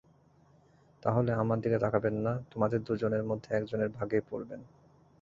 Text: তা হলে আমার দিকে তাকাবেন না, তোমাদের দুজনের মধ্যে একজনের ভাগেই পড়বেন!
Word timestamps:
তা 1.03 1.09
হলে 1.11 1.31
আমার 1.33 1.57
দিকে 1.59 1.77
তাকাবেন 1.79 2.15
না, 2.25 2.33
তোমাদের 2.51 2.79
দুজনের 2.83 3.23
মধ্যে 3.23 3.49
একজনের 3.53 3.89
ভাগেই 3.89 4.23
পড়বেন! 4.29 4.61